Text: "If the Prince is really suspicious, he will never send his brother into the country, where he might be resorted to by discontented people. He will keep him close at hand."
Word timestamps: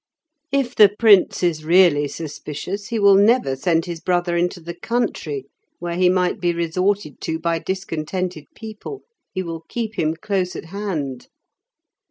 "If 0.51 0.73
the 0.73 0.89
Prince 0.89 1.43
is 1.43 1.63
really 1.63 2.07
suspicious, 2.07 2.87
he 2.87 2.97
will 2.97 3.13
never 3.13 3.55
send 3.55 3.85
his 3.85 3.99
brother 3.99 4.35
into 4.35 4.59
the 4.59 4.73
country, 4.73 5.45
where 5.77 5.95
he 5.95 6.09
might 6.09 6.39
be 6.41 6.53
resorted 6.53 7.21
to 7.21 7.37
by 7.37 7.59
discontented 7.59 8.47
people. 8.55 9.03
He 9.31 9.43
will 9.43 9.61
keep 9.69 9.99
him 9.99 10.15
close 10.15 10.55
at 10.55 10.65
hand." 10.65 11.27